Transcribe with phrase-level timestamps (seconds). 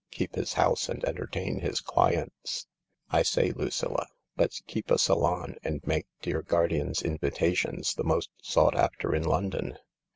[0.09, 2.65] Keep his house and entertain his clients.
[3.11, 8.73] I say, Lucilla, let's keep a salon, and make dear Guardian's invitations the most sought
[8.75, 9.77] after in London."